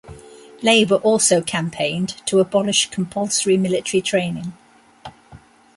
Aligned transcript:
Labour 0.63 0.95
also 0.95 1.43
campaigned 1.43 2.23
to 2.25 2.39
abolish 2.39 2.89
compulsory 2.89 3.55
military 3.55 4.01
training. 4.01 4.53